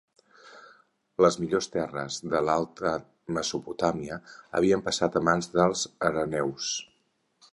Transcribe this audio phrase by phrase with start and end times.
[1.25, 2.93] Les millors terres de l'alta
[3.37, 4.19] Mesopotàmia
[4.61, 6.75] havien passat a mans dels arameus.